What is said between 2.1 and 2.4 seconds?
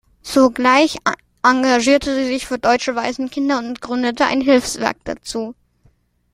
sie